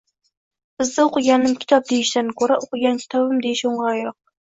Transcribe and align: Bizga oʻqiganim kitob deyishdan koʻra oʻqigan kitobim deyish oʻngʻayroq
Bizga 0.81 1.03
oʻqiganim 1.09 1.53
kitob 1.63 1.85
deyishdan 1.91 2.31
koʻra 2.39 2.57
oʻqigan 2.63 2.97
kitobim 3.03 3.45
deyish 3.45 3.63
oʻngʻayroq 3.73 4.19